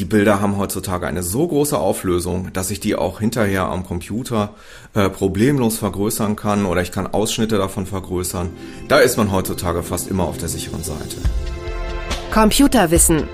die 0.00 0.06
Bilder 0.06 0.40
haben 0.40 0.56
heutzutage 0.56 1.06
eine 1.06 1.22
so 1.22 1.46
große 1.46 1.78
Auflösung, 1.78 2.52
dass 2.54 2.70
ich 2.70 2.80
die 2.80 2.96
auch 2.96 3.20
hinterher 3.20 3.66
am 3.66 3.84
Computer 3.84 4.54
äh, 4.94 5.10
problemlos 5.10 5.76
vergrößern 5.76 6.36
kann 6.36 6.64
oder 6.64 6.80
ich 6.80 6.90
kann 6.90 7.06
Ausschnitte 7.06 7.58
davon 7.58 7.84
vergrößern. 7.84 8.48
Da 8.88 8.98
ist 8.98 9.18
man 9.18 9.30
heutzutage 9.30 9.82
fast 9.82 10.08
immer 10.08 10.24
auf 10.24 10.38
der 10.38 10.48
sicheren 10.48 10.82
Seite. 10.82 11.16
Computerwissen. 12.32 13.24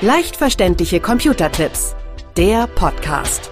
Leicht 0.00 0.36
verständliche 0.36 1.00
Computertipps. 1.00 1.94
Der 2.38 2.66
Podcast. 2.66 3.50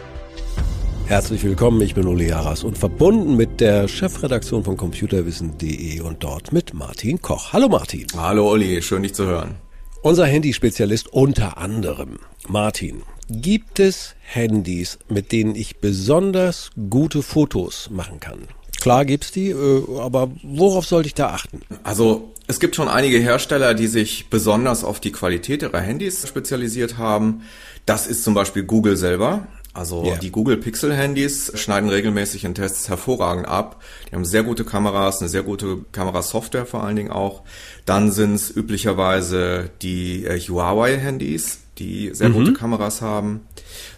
Herzlich 1.05 1.45
willkommen, 1.45 1.83
ich 1.83 1.95
bin 1.95 2.07
Uli 2.07 2.29
Haras 2.29 2.65
und 2.65 2.79
verbunden 2.79 3.37
mit 3.37 3.61
der 3.61 3.89
Chefredaktion 3.89 4.65
von 4.65 4.79
computerwissen.de 4.79 6.01
und 6.01 6.25
dort 6.25 6.53
mit 6.53 6.73
Martin 6.73 7.21
Koch. 7.21 7.53
Hallo 7.53 7.69
Martin. 7.69 8.07
Hallo 8.17 8.51
Uli, 8.51 8.81
schön 8.81 9.03
dich 9.03 9.15
zu 9.15 9.27
hören. 9.27 9.68
Unser 10.01 10.27
Handyspezialist 10.27 11.13
unter 11.13 11.59
anderem. 11.59 12.21
Martin, 12.47 13.03
gibt 13.29 13.81
es 13.81 14.15
Handys, 14.21 14.99
mit 15.09 15.33
denen 15.33 15.57
ich 15.57 15.79
besonders 15.79 16.71
gute 16.89 17.21
Fotos 17.21 17.91
machen 17.91 18.21
kann? 18.21 18.39
Klar 18.81 19.05
gibt's 19.05 19.33
die, 19.33 19.51
äh, 19.51 19.83
aber 19.99 20.31
worauf 20.45 20.87
sollte 20.87 21.09
ich 21.09 21.15
da 21.15 21.31
achten? 21.31 21.63
Also 21.83 22.33
es 22.47 22.61
gibt 22.61 22.77
schon 22.77 22.89
einige 22.89 23.19
Hersteller, 23.19 23.75
die 23.75 23.89
sich 23.89 24.31
besonders 24.31 24.85
auf 24.85 25.01
die 25.01 25.11
Qualität 25.11 25.63
ihrer 25.63 25.81
Handys 25.81 26.27
spezialisiert 26.29 26.97
haben. 26.97 27.43
Das 27.85 28.07
ist 28.07 28.23
zum 28.23 28.35
Beispiel 28.35 28.63
Google 28.63 28.97
selber. 28.97 29.49
Also 29.79 30.05
yeah. 30.05 30.17
die 30.17 30.33
Google 30.33 30.57
Pixel 30.57 30.93
Handys 30.93 31.53
schneiden 31.55 31.89
regelmäßig 31.89 32.45
in 32.45 32.55
Tests 32.55 32.89
hervorragend 32.89 33.47
ab. 33.47 33.81
Die 34.11 34.17
haben 34.17 34.25
sehr 34.25 34.43
gute 34.43 34.65
Kameras, 34.65 35.21
eine 35.21 35.29
sehr 35.29 35.45
gute 35.45 35.85
Kamerasoftware 35.93 36.67
vor 36.67 36.83
allen 36.83 36.97
Dingen 36.97 37.13
auch. 37.13 37.43
Dann 37.87 38.11
sind 38.11 38.35
es 38.35 38.55
üblicherweise 38.55 39.71
die 39.81 40.25
äh, 40.25 40.41
Huawei 40.41 40.99
Handys, 40.99 41.61
die 41.79 42.11
sehr 42.13 42.31
mhm. 42.31 42.35
gute 42.35 42.53
Kameras 42.55 43.03
haben. 43.03 43.47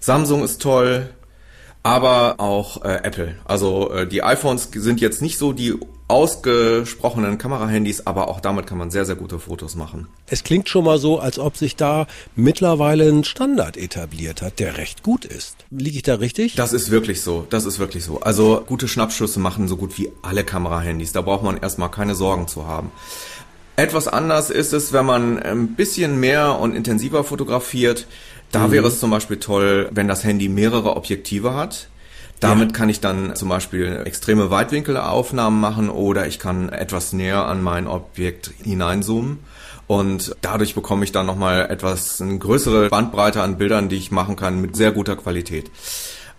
Samsung 0.01 0.45
ist 0.45 0.61
toll, 0.61 1.09
aber 1.83 2.37
auch 2.39 2.85
äh, 2.85 3.01
Apple. 3.03 3.37
Also 3.45 3.91
äh, 3.93 4.07
die 4.07 4.23
iPhones 4.23 4.69
sind 4.73 5.01
jetzt 5.01 5.23
nicht 5.23 5.39
so 5.39 5.53
die 5.53 5.75
ausgesprochenen 6.09 7.39
Kamerahandys, 7.39 8.07
aber 8.07 8.29
auch 8.29 8.41
damit 8.41 8.67
kann 8.67 8.79
man 8.79 8.91
sehr, 8.91 9.05
sehr 9.05 9.15
gute 9.15 9.39
Fotos 9.39 9.77
machen. 9.77 10.09
Es 10.27 10.43
klingt 10.43 10.69
schon 10.69 10.85
mal 10.85 10.99
so, 10.99 11.21
als 11.21 11.39
ob 11.39 11.57
sich 11.57 11.77
da 11.77 12.07
mittlerweile 12.35 13.09
ein 13.09 13.23
Standard 13.23 13.77
etabliert 13.77 14.43
hat, 14.43 14.59
der 14.59 14.77
recht 14.77 15.05
gut 15.05 15.25
ist. 15.25 15.57
Liege 15.71 15.99
ich 15.99 16.03
da 16.03 16.17
richtig? 16.17 16.57
Das 16.57 16.73
ist 16.73 16.91
wirklich 16.91 17.23
so. 17.23 17.47
Das 17.49 17.65
ist 17.65 17.79
wirklich 17.79 18.05
so. 18.05 18.21
Also 18.21 18.63
gute 18.67 18.89
Schnappschüsse 18.89 19.39
machen 19.39 19.69
so 19.69 19.77
gut 19.77 19.99
wie 19.99 20.11
alle 20.23 20.43
Kamerahandys. 20.43 21.13
Da 21.13 21.21
braucht 21.21 21.45
man 21.45 21.59
erstmal 21.59 21.93
keine 21.93 22.17
Sorgen 22.17 22.49
zu 22.49 22.67
haben. 22.67 22.91
Etwas 23.77 24.09
anders 24.09 24.51
ist 24.51 24.75
es, 24.75 24.93
wenn 24.93 25.07
man 25.07 25.39
ein 25.39 25.75
bisschen 25.75 26.21
mehr 26.21 26.59
und 26.59 26.75
intensiver 26.75 27.25
fotografiert. 27.25 28.07
Da 28.51 28.67
mhm. 28.67 28.73
wäre 28.73 28.89
es 28.89 29.01
zum 29.01 29.11
Beispiel 29.11 29.39
toll, 29.39 29.89
wenn 29.93 30.09
das 30.09 30.25
Handy 30.25 30.49
mehrere 30.49 30.97
Objektive 30.97 31.55
hat. 31.55 31.89
Damit 32.41 32.73
ja. 32.73 32.77
kann 32.77 32.89
ich 32.89 33.01
dann 33.01 33.37
zum 33.37 33.51
Beispiel 33.51 34.03
extreme 34.05 34.51
Weitwinkelaufnahmen 34.51 35.61
machen 35.61 35.91
oder 35.91 36.27
ich 36.27 36.39
kann 36.39 36.71
etwas 36.71 37.13
näher 37.13 37.45
an 37.47 37.63
mein 37.63 37.87
Objekt 37.87 38.51
hineinzoomen. 38.63 39.41
Und 39.87 40.37
dadurch 40.41 40.75
bekomme 40.75 41.05
ich 41.05 41.13
dann 41.13 41.27
nochmal 41.27 41.69
etwas, 41.69 42.23
eine 42.23 42.39
größere 42.39 42.89
Bandbreite 42.89 43.43
an 43.43 43.59
Bildern, 43.59 43.89
die 43.89 43.97
ich 43.97 44.11
machen 44.11 44.37
kann 44.37 44.61
mit 44.61 44.77
sehr 44.77 44.93
guter 44.93 45.17
Qualität. 45.17 45.71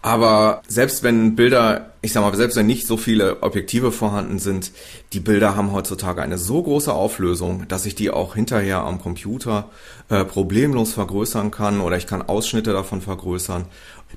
Aber 0.02 0.64
selbst 0.68 1.04
wenn 1.04 1.36
Bilder, 1.36 1.92
ich 2.02 2.12
sag 2.12 2.22
mal, 2.22 2.36
selbst 2.36 2.58
wenn 2.58 2.66
nicht 2.66 2.88
so 2.88 2.98
viele 2.98 3.44
Objektive 3.44 3.92
vorhanden 3.92 4.40
sind, 4.40 4.72
die 5.14 5.20
Bilder 5.20 5.56
haben 5.56 5.74
heutzutage 5.74 6.24
eine 6.24 6.40
so 6.40 6.64
große 6.64 6.92
Auflösung, 6.92 7.68
dass 7.68 7.86
ich 7.86 7.94
die 7.94 8.10
auch 8.10 8.34
hinterher 8.34 8.80
am 8.80 9.00
Computer 9.00 9.70
äh, 10.10 10.26
problemlos 10.26 10.94
vergrößern 10.94 11.52
kann 11.52 11.82
oder 11.82 11.98
ich 11.98 12.08
kann 12.08 12.24
Ausschnitte 12.24 12.74
davon 12.74 13.02
vergrößern. 13.02 13.66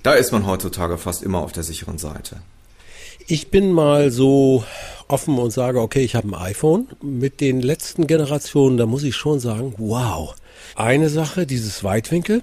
Da 0.02 0.14
ist 0.14 0.32
man 0.32 0.46
heutzutage 0.46 0.96
fast 0.96 1.22
immer 1.22 1.40
auf 1.40 1.52
der 1.52 1.62
sicheren 1.62 1.98
Seite. 1.98 2.36
Ich 3.26 3.50
bin 3.50 3.72
mal 3.72 4.10
so 4.10 4.64
offen 5.08 5.38
und 5.38 5.50
sage, 5.50 5.80
okay, 5.80 6.00
ich 6.00 6.14
habe 6.14 6.28
ein 6.28 6.34
iPhone. 6.34 6.88
Mit 7.02 7.40
den 7.40 7.60
letzten 7.60 8.06
Generationen, 8.06 8.76
da 8.76 8.86
muss 8.86 9.02
ich 9.02 9.16
schon 9.16 9.40
sagen, 9.40 9.74
wow. 9.78 10.34
Eine 10.76 11.08
Sache, 11.08 11.46
dieses 11.46 11.84
Weitwinkel, 11.84 12.42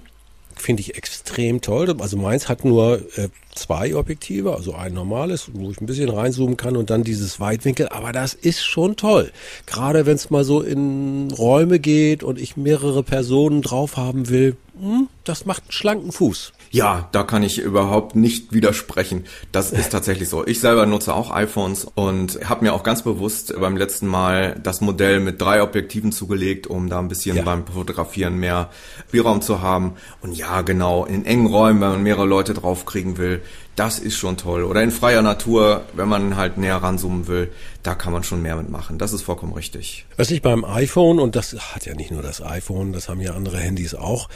finde 0.56 0.80
ich 0.80 0.96
extrem 0.96 1.60
toll. 1.60 1.94
Also 2.00 2.16
meins 2.16 2.48
hat 2.48 2.64
nur 2.64 3.02
äh, 3.16 3.28
zwei 3.54 3.94
Objektive, 3.94 4.54
also 4.54 4.74
ein 4.74 4.94
normales, 4.94 5.50
wo 5.52 5.70
ich 5.70 5.80
ein 5.80 5.86
bisschen 5.86 6.08
reinzoomen 6.08 6.56
kann 6.56 6.76
und 6.76 6.90
dann 6.90 7.04
dieses 7.04 7.40
Weitwinkel. 7.40 7.88
Aber 7.88 8.12
das 8.12 8.34
ist 8.34 8.64
schon 8.64 8.96
toll. 8.96 9.32
Gerade 9.66 10.06
wenn 10.06 10.16
es 10.16 10.30
mal 10.30 10.44
so 10.44 10.62
in 10.62 11.30
Räume 11.30 11.78
geht 11.78 12.22
und 12.22 12.38
ich 12.40 12.56
mehrere 12.56 13.02
Personen 13.02 13.62
drauf 13.62 13.96
haben 13.96 14.28
will, 14.28 14.56
hm, 14.80 15.08
das 15.24 15.46
macht 15.46 15.64
einen 15.64 15.72
schlanken 15.72 16.12
Fuß. 16.12 16.52
Ja, 16.72 17.10
da 17.12 17.22
kann 17.22 17.42
ich 17.42 17.58
überhaupt 17.58 18.16
nicht 18.16 18.52
widersprechen. 18.52 19.26
Das 19.52 19.72
ist 19.72 19.90
tatsächlich 19.92 20.30
so. 20.30 20.46
Ich 20.46 20.58
selber 20.58 20.86
nutze 20.86 21.14
auch 21.14 21.30
iPhones 21.30 21.84
und 21.84 22.48
habe 22.48 22.64
mir 22.64 22.72
auch 22.72 22.82
ganz 22.82 23.02
bewusst 23.02 23.54
beim 23.60 23.76
letzten 23.76 24.06
Mal 24.06 24.58
das 24.62 24.80
Modell 24.80 25.20
mit 25.20 25.40
drei 25.40 25.62
Objektiven 25.62 26.12
zugelegt, 26.12 26.66
um 26.66 26.88
da 26.88 26.98
ein 26.98 27.08
bisschen 27.08 27.36
ja. 27.36 27.42
beim 27.42 27.66
Fotografieren 27.66 28.38
mehr 28.38 28.70
Spielraum 29.08 29.42
zu 29.42 29.60
haben. 29.60 29.96
Und 30.22 30.32
ja, 30.32 30.62
genau, 30.62 31.04
in 31.04 31.26
engen 31.26 31.46
Räumen, 31.46 31.82
wenn 31.82 31.90
man 31.90 32.02
mehrere 32.02 32.24
Leute 32.24 32.54
draufkriegen 32.54 33.18
will, 33.18 33.42
das 33.76 33.98
ist 33.98 34.16
schon 34.16 34.38
toll. 34.38 34.64
Oder 34.64 34.82
in 34.82 34.90
freier 34.90 35.20
Natur, 35.20 35.82
wenn 35.92 36.08
man 36.08 36.36
halt 36.36 36.56
näher 36.56 36.76
ranzoomen 36.76 37.26
will, 37.26 37.52
da 37.82 37.94
kann 37.94 38.14
man 38.14 38.24
schon 38.24 38.40
mehr 38.40 38.56
mitmachen. 38.56 38.96
Das 38.96 39.12
ist 39.12 39.22
vollkommen 39.22 39.52
richtig. 39.52 40.06
Was 40.16 40.30
ich 40.30 40.40
beim 40.40 40.64
iPhone, 40.64 41.18
und 41.18 41.36
das 41.36 41.54
hat 41.74 41.84
ja 41.84 41.94
nicht 41.94 42.10
nur 42.10 42.22
das 42.22 42.42
iPhone, 42.42 42.94
das 42.94 43.10
haben 43.10 43.20
ja 43.20 43.34
andere 43.34 43.58
Handys 43.58 43.94
auch, 43.94 44.30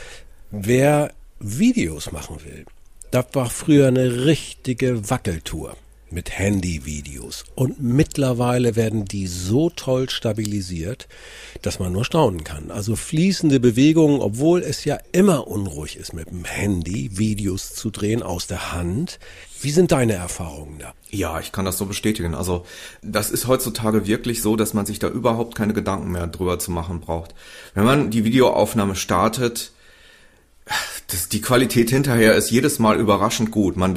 wer 0.51 1.13
Videos 1.39 2.13
machen 2.13 2.39
will, 2.45 2.65
das 3.11 3.27
war 3.33 3.51
früher 3.51 3.89
eine 3.89 4.25
richtige 4.25 5.11
Wackeltour 5.11 5.77
mit 6.11 6.39
Handyvideos. 6.39 7.45
Und 7.55 7.83
mittlerweile 7.83 8.77
werden 8.77 9.05
die 9.05 9.27
so 9.27 9.71
toll 9.71 10.09
stabilisiert, 10.09 11.09
dass 11.63 11.79
man 11.79 11.93
nur 11.93 12.05
staunen 12.05 12.45
kann. 12.45 12.71
Also 12.71 12.97
fließende 12.97 13.61
Bewegungen, 13.61 14.21
obwohl 14.21 14.63
es 14.63 14.85
ja 14.85 14.99
immer 15.13 15.49
unruhig 15.49 15.97
ist, 15.97 16.15
mit 16.15 16.31
dem 16.31 16.45
Handy 16.45 17.19
Videos 17.19 17.75
zu 17.75 17.91
drehen 17.91 18.23
aus 18.23 18.47
der 18.47 18.73
Hand. 18.73 19.19
Wie 19.61 19.71
sind 19.71 19.93
deine 19.93 20.15
Erfahrungen 20.15 20.79
da? 20.79 20.95
Ja, 21.11 21.41
ich 21.41 21.53
kann 21.53 21.65
das 21.65 21.79
so 21.79 21.87
bestätigen. 21.87 22.35
Also 22.35 22.65
das 23.03 23.31
ist 23.31 23.47
heutzutage 23.47 24.07
wirklich 24.07 24.43
so, 24.43 24.57
dass 24.57 24.75
man 24.75 24.87
sich 24.87 24.99
da 24.99 25.09
überhaupt 25.09 25.55
keine 25.55 25.73
Gedanken 25.73 26.13
mehr 26.13 26.27
drüber 26.29 26.59
zu 26.59 26.71
machen 26.71 27.01
braucht. 27.01 27.35
Wenn 27.75 27.85
man 27.85 28.11
die 28.11 28.25
Videoaufnahme 28.25 28.95
startet, 28.95 29.73
das, 31.16 31.28
die 31.28 31.41
Qualität 31.41 31.91
hinterher 31.91 32.34
ist 32.34 32.50
jedes 32.50 32.78
Mal 32.78 32.99
überraschend 33.00 33.50
gut. 33.50 33.77
Man, 33.77 33.94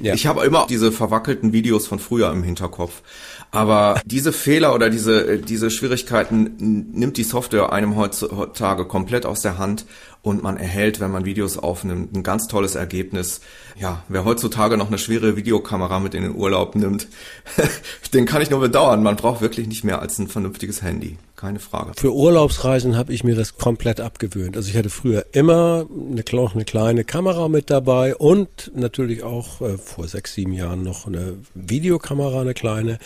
ja. 0.00 0.14
Ich 0.14 0.26
habe 0.26 0.44
immer 0.44 0.66
diese 0.68 0.92
verwackelten 0.92 1.52
Videos 1.52 1.86
von 1.86 1.98
früher 1.98 2.30
im 2.32 2.42
Hinterkopf. 2.42 3.02
Aber 3.50 4.00
diese 4.04 4.32
Fehler 4.32 4.74
oder 4.74 4.90
diese, 4.90 5.38
diese 5.38 5.70
Schwierigkeiten 5.70 6.90
nimmt 6.92 7.16
die 7.16 7.22
Software 7.22 7.72
einem 7.72 7.96
heutzutage 7.96 8.86
komplett 8.86 9.26
aus 9.26 9.42
der 9.42 9.58
Hand 9.58 9.84
und 10.24 10.42
man 10.42 10.56
erhält, 10.56 11.00
wenn 11.00 11.10
man 11.10 11.26
Videos 11.26 11.58
aufnimmt, 11.58 12.16
ein 12.16 12.22
ganz 12.22 12.46
tolles 12.46 12.76
Ergebnis. 12.76 13.42
Ja, 13.78 14.02
wer 14.08 14.24
heutzutage 14.24 14.78
noch 14.78 14.88
eine 14.88 14.96
schwere 14.96 15.36
Videokamera 15.36 16.00
mit 16.00 16.14
in 16.14 16.22
den 16.22 16.34
Urlaub 16.34 16.74
nimmt, 16.76 17.08
den 18.14 18.24
kann 18.24 18.40
ich 18.40 18.48
nur 18.48 18.60
bedauern. 18.60 19.02
Man 19.02 19.16
braucht 19.16 19.42
wirklich 19.42 19.68
nicht 19.68 19.84
mehr 19.84 20.00
als 20.00 20.18
ein 20.18 20.28
vernünftiges 20.28 20.80
Handy. 20.80 21.18
Keine 21.36 21.60
Frage. 21.60 21.92
Für 21.98 22.14
Urlaubsreisen 22.14 22.96
habe 22.96 23.12
ich 23.12 23.22
mir 23.22 23.34
das 23.36 23.58
komplett 23.58 24.00
abgewöhnt. 24.00 24.56
Also 24.56 24.70
ich 24.70 24.78
hatte 24.78 24.88
früher 24.88 25.26
immer 25.32 25.86
eine, 26.10 26.24
eine 26.24 26.64
kleine 26.64 27.04
Kamera 27.04 27.48
mit 27.48 27.68
dabei 27.68 28.16
und 28.16 28.72
natürlich 28.74 29.24
auch 29.24 29.60
äh, 29.60 29.76
vor 29.76 30.08
sechs, 30.08 30.32
sieben 30.32 30.54
Jahren 30.54 30.82
noch 30.82 31.06
eine 31.06 31.34
Videokamera, 31.54 32.40
eine 32.40 32.54
kleine 32.54 32.98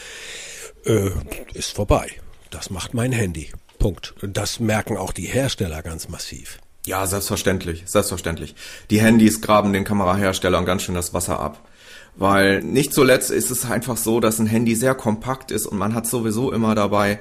äh, 0.84 1.10
ist 1.52 1.72
vorbei. 1.72 2.12
Das 2.50 2.70
macht 2.70 2.94
mein 2.94 3.10
Handy. 3.10 3.50
Punkt. 3.80 4.14
Das 4.22 4.60
merken 4.60 4.96
auch 4.96 5.12
die 5.12 5.26
Hersteller 5.26 5.82
ganz 5.82 6.08
massiv. 6.08 6.60
Ja, 6.86 7.06
selbstverständlich, 7.06 7.82
selbstverständlich. 7.86 8.54
Die 8.90 9.00
Handys 9.00 9.40
graben 9.40 9.72
den 9.72 9.84
Kameraherstellern 9.84 10.64
ganz 10.64 10.82
schön 10.82 10.94
das 10.94 11.12
Wasser 11.12 11.40
ab. 11.40 11.68
Weil 12.16 12.62
nicht 12.62 12.92
zuletzt 12.92 13.30
ist 13.30 13.50
es 13.50 13.70
einfach 13.70 13.96
so, 13.96 14.18
dass 14.18 14.38
ein 14.38 14.46
Handy 14.46 14.74
sehr 14.74 14.94
kompakt 14.94 15.50
ist 15.50 15.66
und 15.66 15.78
man 15.78 15.94
hat 15.94 16.06
sowieso 16.06 16.52
immer 16.52 16.74
dabei. 16.74 17.20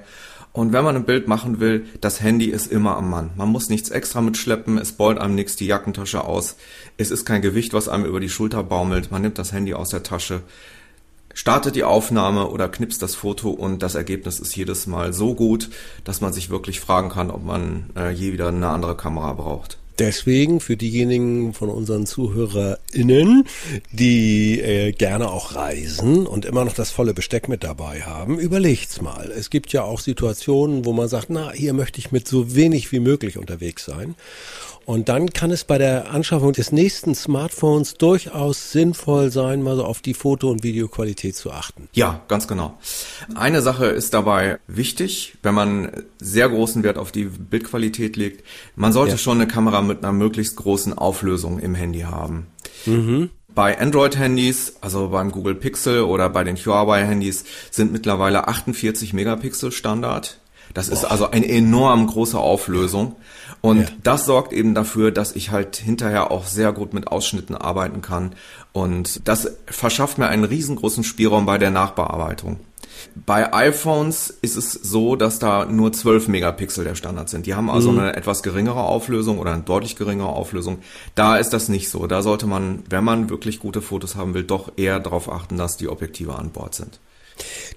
Und 0.53 0.73
wenn 0.73 0.83
man 0.83 0.95
ein 0.95 1.05
Bild 1.05 1.27
machen 1.27 1.59
will, 1.59 1.85
das 2.01 2.19
Handy 2.19 2.45
ist 2.45 2.71
immer 2.71 2.97
am 2.97 3.11
Mann. 3.11 3.29
Man 3.35 3.49
muss 3.49 3.69
nichts 3.69 3.89
extra 3.89 4.21
mitschleppen, 4.21 4.79
es 4.79 4.93
beult 4.93 5.19
einem 5.19 5.35
nichts 5.35 5.55
die 5.55 5.67
Jackentasche 5.67 6.23
aus. 6.23 6.55
Es 6.97 7.11
ist 7.11 7.25
kein 7.25 7.43
Gewicht, 7.43 7.73
was 7.73 7.87
einem 7.87 8.05
über 8.05 8.19
die 8.19 8.29
Schulter 8.29 8.63
baumelt. 8.63 9.11
Man 9.11 9.21
nimmt 9.21 9.37
das 9.37 9.51
Handy 9.51 9.75
aus 9.75 9.89
der 9.89 10.01
Tasche, 10.01 10.41
startet 11.37 11.75
die 11.75 11.83
Aufnahme 11.83 12.49
oder 12.49 12.67
knipst 12.67 12.99
das 13.03 13.13
Foto 13.13 13.51
und 13.51 13.83
das 13.83 13.93
Ergebnis 13.93 14.39
ist 14.39 14.55
jedes 14.55 14.87
Mal 14.87 15.13
so 15.13 15.35
gut, 15.35 15.69
dass 16.03 16.19
man 16.19 16.33
sich 16.33 16.49
wirklich 16.49 16.79
fragen 16.79 17.09
kann, 17.09 17.29
ob 17.29 17.45
man 17.45 17.91
äh, 17.95 18.09
je 18.09 18.33
wieder 18.33 18.47
eine 18.47 18.69
andere 18.69 18.97
Kamera 18.97 19.33
braucht. 19.33 19.77
Deswegen 19.99 20.59
für 20.59 20.77
diejenigen 20.77 21.53
von 21.53 21.69
unseren 21.69 22.05
ZuhörerInnen, 22.05 23.45
die 23.91 24.59
äh, 24.59 24.91
gerne 24.91 25.31
auch 25.31 25.55
reisen 25.55 26.27
und 26.27 26.45
immer 26.45 26.65
noch 26.65 26.73
das 26.73 26.91
volle 26.91 27.13
Besteck 27.13 27.47
mit 27.47 27.63
dabei 27.63 28.01
haben, 28.01 28.39
überlegt's 28.39 29.01
mal. 29.01 29.31
Es 29.31 29.49
gibt 29.49 29.73
ja 29.73 29.83
auch 29.83 29.99
Situationen, 29.99 30.85
wo 30.85 30.93
man 30.93 31.07
sagt, 31.07 31.29
na, 31.29 31.51
hier 31.51 31.73
möchte 31.73 31.99
ich 31.99 32.11
mit 32.11 32.27
so 32.27 32.55
wenig 32.55 32.91
wie 32.91 32.99
möglich 32.99 33.37
unterwegs 33.37 33.85
sein. 33.85 34.15
Und 34.87 35.09
dann 35.09 35.31
kann 35.33 35.51
es 35.51 35.65
bei 35.65 35.77
der 35.77 36.11
Anschaffung 36.11 36.53
des 36.53 36.71
nächsten 36.71 37.13
Smartphones 37.13 37.95
durchaus 37.95 38.71
sinnvoll 38.71 39.31
sein, 39.31 39.61
mal 39.61 39.75
so 39.75 39.83
auf 39.83 39.99
die 39.99 40.13
Foto- 40.13 40.49
und 40.49 40.63
Videoqualität 40.63 41.35
zu 41.35 41.51
achten. 41.51 41.89
Ja, 41.91 42.21
ganz 42.29 42.47
genau. 42.47 42.77
Eine 43.35 43.61
Sache 43.61 43.87
ist 43.87 44.13
dabei 44.13 44.59
wichtig, 44.67 45.33
wenn 45.43 45.55
man 45.55 45.91
sehr 46.19 46.47
großen 46.47 46.83
Wert 46.83 46.97
auf 46.97 47.11
die 47.11 47.25
Bildqualität 47.25 48.15
legt. 48.15 48.45
Man 48.77 48.93
sollte 48.93 49.11
ja. 49.11 49.17
schon 49.17 49.41
eine 49.41 49.47
Kamera 49.51 49.81
mit 49.87 50.03
einer 50.03 50.13
möglichst 50.13 50.55
großen 50.57 50.97
Auflösung 50.97 51.59
im 51.59 51.75
Handy 51.75 52.01
haben. 52.01 52.47
Mhm. 52.85 53.29
Bei 53.53 53.79
Android-Handys, 53.79 54.75
also 54.81 55.09
beim 55.09 55.31
Google 55.31 55.55
Pixel 55.55 56.01
oder 56.01 56.29
bei 56.29 56.43
den 56.43 56.57
Huawei-Handys, 56.57 57.43
sind 57.71 57.91
mittlerweile 57.91 58.47
48 58.47 59.13
Megapixel 59.13 59.71
Standard. 59.71 60.39
Das 60.73 60.89
ist 60.89 61.05
also 61.05 61.31
eine 61.31 61.47
enorm 61.49 62.05
große 62.05 62.37
Auflösung. 62.37 63.15
Und 63.61 63.81
ja. 63.81 63.87
das 64.03 64.25
sorgt 64.25 64.53
eben 64.53 64.75
dafür, 64.75 65.11
dass 65.11 65.35
ich 65.35 65.49
halt 65.51 65.77
hinterher 65.77 66.29
auch 66.29 66.45
sehr 66.45 66.71
gut 66.71 66.93
mit 66.93 67.07
Ausschnitten 67.07 67.55
arbeiten 67.55 68.01
kann. 68.01 68.35
Und 68.73 69.27
das 69.27 69.57
verschafft 69.65 70.19
mir 70.19 70.27
einen 70.27 70.43
riesengroßen 70.43 71.03
Spielraum 71.03 71.45
bei 71.45 71.57
der 71.57 71.71
Nachbearbeitung. 71.71 72.59
Bei 73.15 73.53
iPhones 73.53 74.29
ist 74.41 74.55
es 74.55 74.71
so, 74.71 75.15
dass 75.15 75.39
da 75.39 75.65
nur 75.65 75.91
12 75.91 76.27
Megapixel 76.27 76.83
der 76.83 76.95
Standard 76.95 77.29
sind. 77.29 77.45
Die 77.45 77.55
haben 77.55 77.69
also 77.69 77.91
mhm. 77.91 77.99
eine 77.99 78.15
etwas 78.15 78.43
geringere 78.43 78.83
Auflösung 78.83 79.39
oder 79.39 79.53
eine 79.53 79.63
deutlich 79.63 79.95
geringere 79.95 80.29
Auflösung. 80.29 80.79
Da 81.15 81.37
ist 81.37 81.51
das 81.51 81.69
nicht 81.69 81.89
so. 81.89 82.07
Da 82.07 82.21
sollte 82.21 82.47
man, 82.47 82.83
wenn 82.89 83.03
man 83.03 83.29
wirklich 83.29 83.59
gute 83.59 83.81
Fotos 83.81 84.15
haben 84.15 84.33
will, 84.33 84.43
doch 84.43 84.71
eher 84.77 84.99
darauf 84.99 85.31
achten, 85.31 85.57
dass 85.57 85.77
die 85.77 85.87
Objektive 85.87 86.35
an 86.35 86.51
Bord 86.51 86.75
sind. 86.75 86.99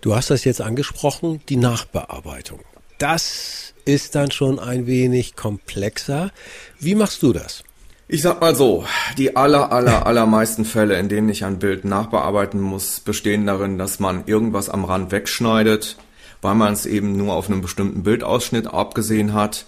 Du 0.01 0.15
hast 0.15 0.31
das 0.31 0.45
jetzt 0.45 0.61
angesprochen, 0.61 1.41
die 1.49 1.57
Nachbearbeitung. 1.57 2.61
Das 2.99 3.75
ist 3.85 4.15
dann 4.15 4.31
schon 4.31 4.59
ein 4.59 4.87
wenig 4.87 5.37
komplexer. 5.37 6.31
Wie 6.79 6.95
machst 6.95 7.23
du 7.23 7.33
das? 7.33 7.65
Ich 8.13 8.23
sag 8.23 8.41
mal 8.41 8.57
so, 8.57 8.85
die 9.19 9.37
aller, 9.37 9.71
aller, 9.71 10.05
allermeisten 10.05 10.65
Fälle, 10.65 10.99
in 10.99 11.09
denen 11.09 11.29
ich 11.29 11.45
ein 11.45 11.61
Bild 11.61 11.85
nachbearbeiten 11.85 12.61
muss, 12.61 12.99
bestehen 12.99 13.47
darin, 13.47 13.79
dass 13.79 14.01
man 14.01 14.25
irgendwas 14.27 14.69
am 14.69 14.85
Rand 14.85 15.13
wegschneidet, 15.13 15.97
weil 16.43 16.57
man 16.57 16.73
es 16.73 16.87
eben 16.87 17.17
nur 17.17 17.35
auf 17.35 17.49
einem 17.49 17.63
bestimmten 17.63 18.03
Bildausschnitt 18.03 18.67
abgesehen 18.67 19.33
hat. 19.33 19.67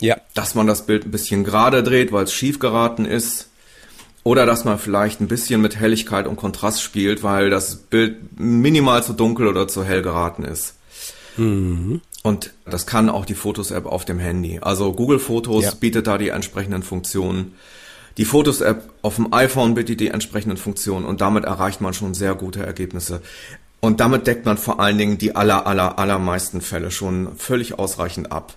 Ja. 0.00 0.18
Dass 0.34 0.54
man 0.54 0.66
das 0.66 0.84
Bild 0.84 1.06
ein 1.06 1.10
bisschen 1.10 1.44
gerade 1.44 1.82
dreht, 1.82 2.12
weil 2.12 2.24
es 2.24 2.32
schief 2.34 2.58
geraten 2.58 3.06
ist. 3.06 3.48
Oder 4.22 4.44
dass 4.44 4.66
man 4.66 4.78
vielleicht 4.78 5.22
ein 5.22 5.28
bisschen 5.28 5.62
mit 5.62 5.76
Helligkeit 5.76 6.26
und 6.26 6.36
Kontrast 6.36 6.82
spielt, 6.82 7.22
weil 7.22 7.48
das 7.48 7.76
Bild 7.76 8.38
minimal 8.38 9.02
zu 9.02 9.14
dunkel 9.14 9.46
oder 9.46 9.66
zu 9.66 9.82
hell 9.82 10.02
geraten 10.02 10.44
ist. 10.44 10.74
Mhm. 11.38 12.00
Und 12.22 12.52
das 12.64 12.86
kann 12.86 13.08
auch 13.08 13.24
die 13.24 13.34
Fotos-App 13.34 13.86
auf 13.86 14.04
dem 14.04 14.18
Handy. 14.18 14.58
Also 14.60 14.92
Google 14.92 15.18
Fotos 15.18 15.64
ja. 15.64 15.72
bietet 15.72 16.06
da 16.06 16.18
die 16.18 16.28
entsprechenden 16.28 16.82
Funktionen. 16.82 17.54
Die 18.18 18.24
Fotos-App 18.24 18.90
auf 19.02 19.16
dem 19.16 19.32
iPhone 19.32 19.74
bietet 19.74 20.00
die 20.00 20.08
entsprechenden 20.08 20.56
Funktionen 20.56 21.06
und 21.06 21.20
damit 21.20 21.44
erreicht 21.44 21.80
man 21.80 21.94
schon 21.94 22.14
sehr 22.14 22.34
gute 22.34 22.66
Ergebnisse. 22.66 23.22
Und 23.80 24.00
damit 24.00 24.26
deckt 24.26 24.44
man 24.44 24.58
vor 24.58 24.80
allen 24.80 24.98
Dingen 24.98 25.18
die 25.18 25.36
aller, 25.36 25.66
aller, 25.66 25.98
allermeisten 25.98 26.60
Fälle 26.60 26.90
schon 26.90 27.36
völlig 27.36 27.78
ausreichend 27.78 28.32
ab. 28.32 28.56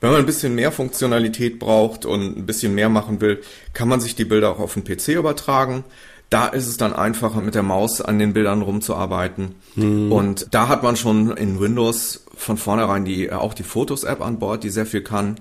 Wenn 0.00 0.10
man 0.10 0.20
ein 0.20 0.26
bisschen 0.26 0.54
mehr 0.54 0.72
Funktionalität 0.72 1.58
braucht 1.58 2.06
und 2.06 2.36
ein 2.38 2.46
bisschen 2.46 2.74
mehr 2.74 2.88
machen 2.88 3.20
will, 3.20 3.42
kann 3.74 3.88
man 3.88 4.00
sich 4.00 4.16
die 4.16 4.24
Bilder 4.24 4.50
auch 4.50 4.58
auf 4.58 4.74
den 4.74 4.84
PC 4.84 5.08
übertragen. 5.08 5.84
Da 6.30 6.48
ist 6.48 6.66
es 6.66 6.76
dann 6.76 6.92
einfacher, 6.92 7.40
mit 7.40 7.54
der 7.54 7.62
Maus 7.62 8.00
an 8.00 8.18
den 8.18 8.32
Bildern 8.32 8.62
rumzuarbeiten. 8.62 9.54
Mhm. 9.76 10.10
Und 10.10 10.48
da 10.50 10.68
hat 10.68 10.82
man 10.82 10.96
schon 10.96 11.36
in 11.36 11.60
Windows 11.60 12.24
von 12.36 12.56
vornherein 12.56 13.04
die, 13.04 13.26
äh, 13.26 13.32
auch 13.32 13.54
die 13.54 13.62
Fotos-App 13.62 14.20
an 14.20 14.38
Bord, 14.38 14.64
die 14.64 14.70
sehr 14.70 14.86
viel 14.86 15.02
kann. 15.02 15.36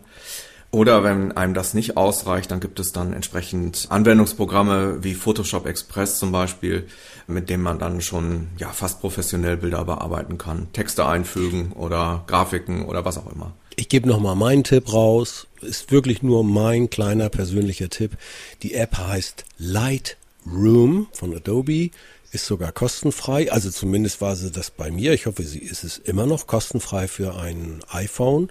Oder 0.73 1.03
wenn 1.03 1.31
einem 1.33 1.53
das 1.53 1.75
nicht 1.75 1.97
ausreicht, 1.97 2.49
dann 2.49 2.59
gibt 2.59 2.79
es 2.79 2.91
dann 2.91 3.13
entsprechend 3.13 3.85
Anwendungsprogramme 3.89 5.03
wie 5.03 5.13
Photoshop 5.13 5.67
Express 5.67 6.17
zum 6.17 6.31
Beispiel, 6.31 6.87
mit 7.27 7.51
dem 7.51 7.61
man 7.61 7.77
dann 7.77 8.01
schon 8.01 8.47
ja 8.57 8.69
fast 8.69 8.99
professionell 8.99 9.57
Bilder 9.57 9.85
bearbeiten 9.85 10.39
kann, 10.39 10.73
Texte 10.73 11.05
einfügen 11.05 11.73
oder 11.73 12.23
Grafiken 12.25 12.85
oder 12.85 13.05
was 13.05 13.19
auch 13.19 13.31
immer. 13.31 13.53
Ich 13.75 13.87
gebe 13.87 14.07
nochmal 14.07 14.35
meinen 14.35 14.63
Tipp 14.63 14.91
raus. 14.91 15.45
Ist 15.61 15.91
wirklich 15.91 16.23
nur 16.23 16.43
mein 16.43 16.89
kleiner 16.89 17.29
persönlicher 17.29 17.89
Tipp. 17.89 18.17
Die 18.63 18.73
App 18.73 18.97
heißt 18.97 19.45
Light 19.59 20.17
Room 20.45 21.07
von 21.13 21.35
Adobe 21.35 21.91
ist 22.33 22.45
sogar 22.45 22.71
kostenfrei. 22.71 23.51
Also 23.51 23.69
zumindest 23.69 24.21
war 24.21 24.35
sie 24.35 24.51
das 24.51 24.71
bei 24.71 24.89
mir. 24.91 25.13
Ich 25.13 25.27
hoffe, 25.27 25.43
sie 25.43 25.59
ist 25.59 25.83
es 25.83 25.99
immer 25.99 26.25
noch 26.25 26.47
kostenfrei 26.47 27.07
für 27.07 27.35
ein 27.35 27.81
iPhone. 27.89 28.49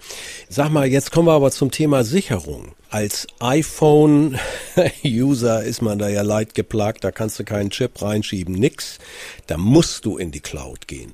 Sag 0.49 0.69
mal, 0.69 0.87
jetzt 0.87 1.11
kommen 1.11 1.27
wir 1.27 1.33
aber 1.33 1.51
zum 1.51 1.69
Thema 1.69 2.05
Sicherung. 2.05 2.71
Als 2.89 3.27
iPhone-User 3.39 4.35
ist 5.63 5.81
man 5.81 5.99
da 5.99 6.07
ja 6.07 6.21
leid 6.21 6.55
geplagt. 6.55 7.03
Da 7.03 7.11
kannst 7.11 7.39
du 7.39 7.43
keinen 7.43 7.71
Chip 7.71 8.01
reinschieben, 8.01 8.55
nix. 8.55 8.99
Da 9.47 9.57
musst 9.57 10.05
du 10.05 10.17
in 10.17 10.31
die 10.31 10.39
Cloud 10.39 10.87
gehen. 10.87 11.13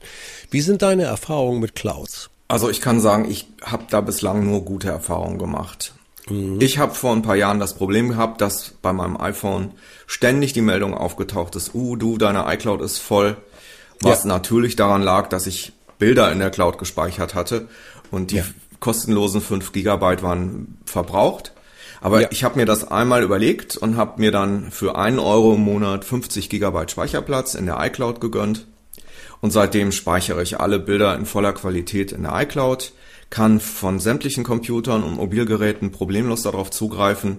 Wie 0.51 0.61
sind 0.61 0.83
deine 0.83 1.03
Erfahrungen 1.03 1.59
mit 1.59 1.73
Clouds? 1.75 2.29
Also 2.47 2.69
ich 2.69 2.81
kann 2.81 2.99
sagen, 2.99 3.29
ich 3.29 3.47
habe 3.61 3.85
da 3.89 4.01
bislang 4.01 4.45
nur 4.45 4.65
gute 4.65 4.89
Erfahrungen 4.89 5.37
gemacht. 5.39 5.93
Mhm. 6.29 6.61
Ich 6.61 6.77
habe 6.77 6.93
vor 6.93 7.13
ein 7.13 7.21
paar 7.21 7.35
Jahren 7.35 7.59
das 7.59 7.73
Problem 7.75 8.09
gehabt, 8.09 8.41
dass 8.41 8.71
bei 8.81 8.93
meinem 8.93 9.19
iPhone 9.19 9.71
ständig 10.07 10.53
die 10.53 10.61
Meldung 10.61 10.93
aufgetaucht 10.93 11.55
ist, 11.55 11.73
uh, 11.73 11.95
du, 11.95 12.17
deine 12.17 12.45
iCloud 12.53 12.81
ist 12.81 12.99
voll. 12.99 13.37
Was 14.01 14.23
ja. 14.23 14.29
natürlich 14.29 14.75
daran 14.75 15.01
lag, 15.01 15.27
dass 15.27 15.47
ich 15.47 15.73
Bilder 15.97 16.31
in 16.31 16.39
der 16.39 16.49
Cloud 16.49 16.77
gespeichert 16.77 17.35
hatte 17.35 17.67
und 18.11 18.31
die 18.31 18.37
ja. 18.37 18.45
kostenlosen 18.79 19.41
5 19.41 19.71
Gigabyte 19.73 20.23
waren 20.23 20.77
verbraucht. 20.85 21.53
Aber 22.01 22.21
ja. 22.21 22.27
ich 22.31 22.45
habe 22.45 22.57
mir 22.57 22.65
das 22.65 22.89
einmal 22.89 23.23
überlegt 23.23 23.75
und 23.75 23.97
habe 23.97 24.21
mir 24.21 24.31
dann 24.31 24.71
für 24.71 24.95
einen 24.97 25.19
Euro 25.19 25.55
im 25.55 25.61
Monat 25.61 26.05
50 26.05 26.49
Gigabyte 26.49 26.91
Speicherplatz 26.91 27.55
in 27.55 27.65
der 27.65 27.77
iCloud 27.79 28.21
gegönnt. 28.21 28.65
Und 29.41 29.51
seitdem 29.51 29.91
speichere 29.91 30.41
ich 30.41 30.59
alle 30.59 30.79
Bilder 30.79 31.15
in 31.15 31.25
voller 31.25 31.53
Qualität 31.53 32.11
in 32.11 32.23
der 32.23 32.41
iCloud 32.41 32.93
kann 33.29 33.59
von 33.59 33.99
sämtlichen 33.99 34.43
Computern 34.43 35.03
und 35.03 35.15
Mobilgeräten 35.15 35.91
problemlos 35.91 36.43
darauf 36.43 36.71
zugreifen 36.71 37.37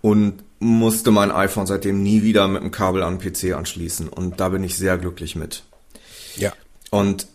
und 0.00 0.44
musste 0.60 1.10
mein 1.10 1.30
iPhone 1.30 1.66
seitdem 1.66 2.02
nie 2.02 2.22
wieder 2.22 2.46
mit 2.48 2.62
dem 2.62 2.70
Kabel 2.70 3.02
an 3.02 3.18
den 3.18 3.32
PC 3.32 3.54
anschließen. 3.56 4.08
Und 4.08 4.40
da 4.40 4.48
bin 4.48 4.64
ich 4.64 4.76
sehr 4.76 4.96
glücklich 4.98 5.36
mit. 5.36 5.64
Ja. 6.36 6.52
Und 6.90 7.26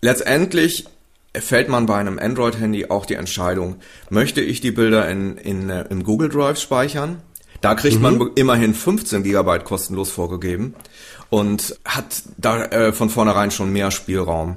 letztendlich 0.00 0.86
fällt 1.34 1.68
man 1.68 1.86
bei 1.86 1.96
einem 1.96 2.18
Android-Handy 2.18 2.86
auch 2.86 3.06
die 3.06 3.14
Entscheidung, 3.14 3.76
möchte 4.08 4.40
ich 4.40 4.60
die 4.60 4.70
Bilder 4.70 5.08
in, 5.08 5.36
in, 5.36 5.68
äh, 5.68 5.84
im 5.90 6.04
Google 6.04 6.28
Drive 6.28 6.60
speichern? 6.60 7.20
Da 7.60 7.74
kriegt 7.74 7.96
mhm. 7.96 8.02
man 8.02 8.30
immerhin 8.34 8.74
15 8.74 9.22
Gigabyte 9.22 9.64
kostenlos 9.64 10.10
vorgegeben 10.10 10.74
und 11.34 11.80
hat 11.84 12.22
da 12.36 12.64
äh, 12.66 12.92
von 12.92 13.10
vornherein 13.10 13.50
schon 13.50 13.72
mehr 13.72 13.90
Spielraum. 13.90 14.56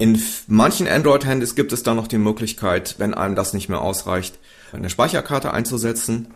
In 0.00 0.20
manchen 0.48 0.88
Android-Handys 0.88 1.54
gibt 1.54 1.72
es 1.72 1.84
dann 1.84 1.94
noch 1.94 2.08
die 2.08 2.18
Möglichkeit, 2.18 2.96
wenn 2.98 3.14
einem 3.14 3.36
das 3.36 3.52
nicht 3.52 3.68
mehr 3.68 3.80
ausreicht, 3.80 4.36
eine 4.72 4.90
Speicherkarte 4.90 5.52
einzusetzen. 5.52 6.34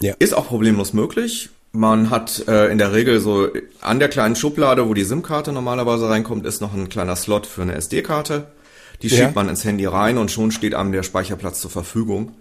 Ja. 0.00 0.14
Ist 0.20 0.32
auch 0.32 0.46
problemlos 0.46 0.92
möglich. 0.92 1.50
Man 1.72 2.10
hat 2.10 2.46
äh, 2.46 2.70
in 2.70 2.78
der 2.78 2.92
Regel 2.92 3.18
so 3.18 3.48
an 3.80 3.98
der 3.98 4.10
kleinen 4.10 4.36
Schublade, 4.36 4.88
wo 4.88 4.94
die 4.94 5.02
SIM-Karte 5.02 5.50
normalerweise 5.50 6.08
reinkommt, 6.08 6.46
ist 6.46 6.60
noch 6.60 6.72
ein 6.72 6.88
kleiner 6.88 7.16
Slot 7.16 7.48
für 7.48 7.62
eine 7.62 7.74
SD-Karte. 7.74 8.46
Die 9.02 9.10
schiebt 9.10 9.22
ja. 9.22 9.32
man 9.34 9.48
ins 9.48 9.64
Handy 9.64 9.86
rein 9.86 10.18
und 10.18 10.30
schon 10.30 10.52
steht 10.52 10.76
einem 10.76 10.92
der 10.92 11.02
Speicherplatz 11.02 11.60
zur 11.60 11.72
Verfügung. 11.72 12.36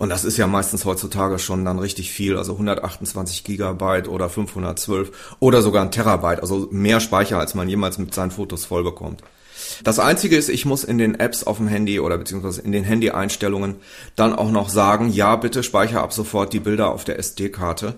Und 0.00 0.08
das 0.08 0.24
ist 0.24 0.38
ja 0.38 0.46
meistens 0.46 0.86
heutzutage 0.86 1.38
schon 1.38 1.62
dann 1.66 1.78
richtig 1.78 2.10
viel, 2.10 2.38
also 2.38 2.52
128 2.52 3.44
Gigabyte 3.44 4.08
oder 4.08 4.30
512 4.30 5.36
oder 5.40 5.60
sogar 5.60 5.82
ein 5.82 5.90
Terabyte, 5.90 6.40
also 6.40 6.68
mehr 6.70 7.00
Speicher, 7.00 7.38
als 7.38 7.54
man 7.54 7.68
jemals 7.68 7.98
mit 7.98 8.14
seinen 8.14 8.30
Fotos 8.30 8.64
voll 8.64 8.82
bekommt. 8.82 9.22
Das 9.84 9.98
einzige 9.98 10.38
ist, 10.38 10.48
ich 10.48 10.64
muss 10.64 10.84
in 10.84 10.96
den 10.96 11.20
Apps 11.20 11.44
auf 11.44 11.58
dem 11.58 11.68
Handy 11.68 12.00
oder 12.00 12.16
beziehungsweise 12.16 12.62
in 12.62 12.72
den 12.72 12.82
Handy-Einstellungen 12.82 13.76
dann 14.16 14.34
auch 14.34 14.50
noch 14.50 14.70
sagen, 14.70 15.12
ja, 15.12 15.36
bitte 15.36 15.62
speicher 15.62 16.02
ab 16.02 16.14
sofort 16.14 16.54
die 16.54 16.60
Bilder 16.60 16.92
auf 16.92 17.04
der 17.04 17.18
SD-Karte, 17.18 17.96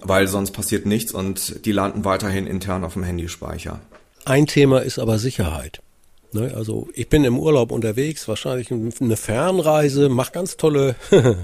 weil 0.00 0.28
sonst 0.28 0.52
passiert 0.52 0.86
nichts 0.86 1.10
und 1.10 1.66
die 1.66 1.72
landen 1.72 2.04
weiterhin 2.04 2.46
intern 2.46 2.84
auf 2.84 2.92
dem 2.92 3.02
Handyspeicher. 3.02 3.80
Ein 4.24 4.46
Thema 4.46 4.78
ist 4.82 5.00
aber 5.00 5.18
Sicherheit. 5.18 5.82
Ne, 6.32 6.52
also 6.56 6.88
ich 6.94 7.10
bin 7.10 7.24
im 7.24 7.38
Urlaub 7.38 7.72
unterwegs, 7.72 8.26
wahrscheinlich 8.26 8.70
eine 8.70 9.16
Fernreise, 9.16 10.08
mache 10.08 10.32
ganz 10.32 10.56
tolle 10.56 10.96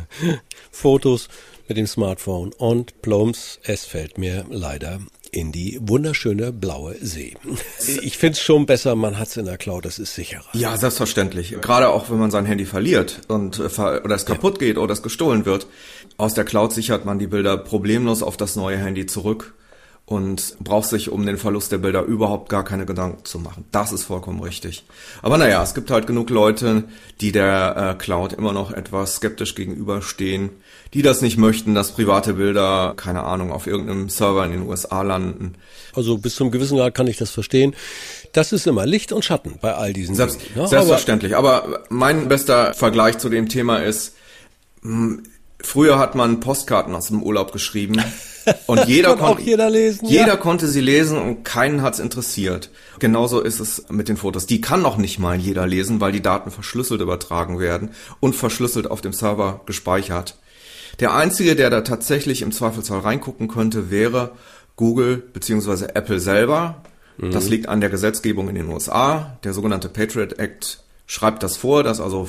Fotos 0.71 1.28
mit 1.68 1.76
dem 1.76 1.87
Smartphone 1.87 2.52
und 2.54 3.02
plumps, 3.02 3.61
es 3.64 3.85
fällt 3.85 4.16
mir 4.16 4.47
leider 4.49 5.00
in 5.30 5.52
die 5.52 5.78
wunderschöne 5.83 6.52
blaue 6.52 6.97
See. 7.02 7.37
Ich 8.02 8.16
finde 8.16 8.33
es 8.33 8.40
schon 8.40 8.64
besser, 8.64 8.95
man 8.95 9.18
hat 9.18 9.28
es 9.28 9.37
in 9.37 9.45
der 9.45 9.59
Cloud, 9.59 9.85
das 9.85 9.99
ist 9.99 10.14
sicherer. 10.14 10.45
Ja, 10.54 10.76
selbstverständlich. 10.78 11.57
Gerade 11.61 11.90
auch, 11.90 12.11
wenn 12.11 12.18
man 12.18 12.30
sein 12.30 12.47
Handy 12.47 12.64
verliert 12.64 13.21
und 13.28 13.59
äh, 13.59 13.64
oder 13.64 14.14
es 14.14 14.25
kaputt 14.25 14.54
ja. 14.54 14.68
geht 14.68 14.78
oder 14.78 14.95
es 14.95 15.02
gestohlen 15.02 15.45
wird. 15.45 15.66
Aus 16.16 16.33
der 16.33 16.45
Cloud 16.45 16.73
sichert 16.73 17.04
man 17.04 17.18
die 17.18 17.26
Bilder 17.26 17.59
problemlos 17.59 18.23
auf 18.23 18.38
das 18.38 18.57
neue 18.57 18.78
Handy 18.78 19.04
zurück 19.04 19.54
und 20.08 20.56
braucht 20.58 20.88
sich 20.88 21.10
um 21.10 21.26
den 21.26 21.36
Verlust 21.36 21.70
der 21.70 21.76
Bilder 21.76 22.02
überhaupt 22.02 22.48
gar 22.48 22.64
keine 22.64 22.86
Gedanken 22.86 23.26
zu 23.26 23.38
machen. 23.38 23.66
Das 23.72 23.92
ist 23.92 24.04
vollkommen 24.04 24.40
richtig. 24.40 24.86
Aber 25.20 25.36
naja, 25.36 25.62
es 25.62 25.74
gibt 25.74 25.90
halt 25.90 26.06
genug 26.06 26.30
Leute, 26.30 26.84
die 27.20 27.30
der 27.30 27.76
äh, 27.76 28.02
Cloud 28.02 28.32
immer 28.32 28.54
noch 28.54 28.72
etwas 28.72 29.16
skeptisch 29.16 29.54
gegenüberstehen, 29.54 30.48
die 30.94 31.02
das 31.02 31.20
nicht 31.20 31.36
möchten, 31.36 31.74
dass 31.74 31.92
private 31.92 32.34
Bilder, 32.34 32.94
keine 32.96 33.24
Ahnung, 33.24 33.52
auf 33.52 33.66
irgendeinem 33.66 34.08
Server 34.08 34.46
in 34.46 34.52
den 34.52 34.62
USA 34.66 35.02
landen. 35.02 35.56
Also 35.94 36.16
bis 36.16 36.36
zum 36.36 36.50
gewissen 36.50 36.78
Grad 36.78 36.94
kann 36.94 37.06
ich 37.06 37.18
das 37.18 37.30
verstehen. 37.30 37.76
Das 38.32 38.52
ist 38.52 38.66
immer 38.66 38.86
Licht 38.86 39.12
und 39.12 39.26
Schatten 39.26 39.58
bei 39.60 39.74
all 39.74 39.92
diesen 39.92 40.14
Selbst, 40.14 40.40
Dingen. 40.40 40.52
Ja, 40.56 40.66
selbstverständlich. 40.68 41.36
Aber, 41.36 41.64
aber 41.64 41.84
mein 41.90 42.28
bester 42.28 42.72
Vergleich 42.72 43.18
zu 43.18 43.28
dem 43.28 43.50
Thema 43.50 43.80
ist, 43.80 44.14
mh, 44.80 44.90
hm, 44.90 45.22
früher 45.62 45.98
hat 45.98 46.14
man 46.14 46.40
Postkarten 46.40 46.94
aus 46.94 47.08
dem 47.08 47.22
Urlaub 47.22 47.52
geschrieben 47.52 48.02
Und 48.66 48.86
jeder, 48.86 49.16
kon 49.16 49.38
jeder, 49.38 49.70
lesen, 49.70 50.06
jeder 50.06 50.26
ja. 50.28 50.36
konnte 50.36 50.68
sie 50.68 50.80
lesen 50.80 51.18
und 51.18 51.44
keinen 51.44 51.82
hat's 51.82 51.98
interessiert. 51.98 52.70
Genauso 52.98 53.40
ist 53.40 53.60
es 53.60 53.86
mit 53.90 54.08
den 54.08 54.16
Fotos. 54.16 54.46
Die 54.46 54.60
kann 54.60 54.82
noch 54.82 54.96
nicht 54.96 55.18
mal 55.18 55.36
jeder 55.36 55.66
lesen, 55.66 56.00
weil 56.00 56.12
die 56.12 56.22
Daten 56.22 56.50
verschlüsselt 56.50 57.00
übertragen 57.00 57.58
werden 57.58 57.90
und 58.20 58.34
verschlüsselt 58.34 58.90
auf 58.90 59.00
dem 59.00 59.12
Server 59.12 59.60
gespeichert. 59.66 60.36
Der 61.00 61.14
einzige, 61.14 61.54
der 61.54 61.70
da 61.70 61.82
tatsächlich 61.82 62.42
im 62.42 62.52
Zweifelsfall 62.52 63.00
reingucken 63.00 63.48
könnte, 63.48 63.90
wäre 63.90 64.32
Google 64.76 65.22
beziehungsweise 65.32 65.94
Apple 65.94 66.20
selber. 66.20 66.82
Mhm. 67.18 67.30
Das 67.30 67.48
liegt 67.48 67.68
an 67.68 67.80
der 67.80 67.90
Gesetzgebung 67.90 68.48
in 68.48 68.54
den 68.54 68.68
USA. 68.68 69.38
Der 69.44 69.52
sogenannte 69.52 69.88
Patriot 69.88 70.38
Act 70.38 70.82
schreibt 71.06 71.42
das 71.42 71.56
vor, 71.56 71.82
dass 71.82 72.00
also 72.00 72.28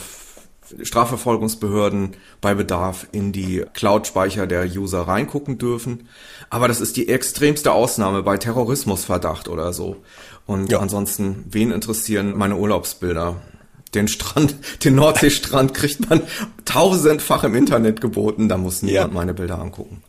Strafverfolgungsbehörden 0.82 2.12
bei 2.42 2.54
Bedarf 2.54 3.08
in 3.12 3.32
die 3.32 3.66
Cloud-Speicher 3.74 4.48
der 4.48 4.66
User 4.66 5.02
reingucken 5.02 5.58
dürfen. 5.58 6.08
Aber 6.50 6.68
das 6.68 6.82
ist 6.82 6.98
die 6.98 7.10
extremste 7.10 7.72
Ausnahme 7.72 8.24
bei 8.24 8.38
Terrorismusverdacht 8.38 9.48
oder 9.48 9.74
so. 9.74 9.98
Und 10.46 10.72
ja. 10.72 10.80
ansonsten, 10.80 11.46
wen 11.50 11.72
interessieren 11.72 12.38
meine 12.38 12.56
Urlaubsbilder? 12.58 13.36
Den 13.94 14.08
Strand, 14.08 14.56
den 14.84 14.96
Nordseestrand 14.96 15.74
kriegt 15.74 16.10
man 16.10 16.22
tausendfach 16.66 17.44
im 17.44 17.56
Internet 17.56 18.02
geboten, 18.02 18.50
da 18.50 18.58
muss 18.58 18.82
niemand 18.82 19.12
ja. 19.12 19.14
meine 19.14 19.34
Bilder 19.34 19.60
angucken. 19.60 20.04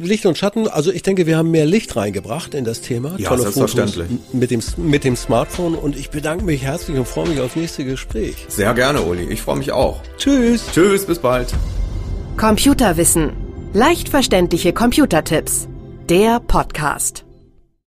Licht 0.00 0.26
und 0.26 0.38
Schatten, 0.38 0.68
also 0.68 0.90
ich 0.92 1.02
denke, 1.02 1.26
wir 1.26 1.36
haben 1.36 1.50
mehr 1.50 1.66
Licht 1.66 1.96
reingebracht 1.96 2.54
in 2.54 2.64
das 2.64 2.80
Thema. 2.80 3.14
Ja, 3.18 3.28
Tolle 3.28 3.42
selbstverständlich. 3.42 4.08
Fotos 4.08 4.34
mit 4.34 4.50
dem, 4.50 4.62
mit 4.76 5.04
dem 5.04 5.16
Smartphone 5.16 5.74
und 5.74 5.96
ich 5.96 6.10
bedanke 6.10 6.44
mich 6.44 6.62
herzlich 6.62 6.96
und 6.96 7.06
freue 7.06 7.28
mich 7.28 7.40
aufs 7.40 7.56
nächste 7.56 7.84
Gespräch. 7.84 8.46
Sehr 8.48 8.72
gerne, 8.74 9.02
Uli. 9.02 9.24
Ich 9.24 9.42
freue 9.42 9.56
mich 9.56 9.72
auch. 9.72 10.00
Tschüss. 10.18 10.64
Tschüss, 10.72 11.06
bis 11.06 11.18
bald. 11.18 11.54
Computerwissen. 12.36 13.32
Leicht 13.72 14.08
verständliche 14.08 14.72
Computertipps. 14.72 15.68
Der 16.08 16.40
Podcast. 16.40 17.24